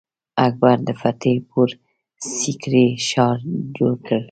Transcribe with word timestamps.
اکبر 0.45 0.77
د 0.87 0.89
فتح 1.01 1.33
پور 1.49 1.69
سیکري 2.39 2.87
ښار 3.07 3.37
جوړ 3.77 3.93
کړ. 4.05 4.19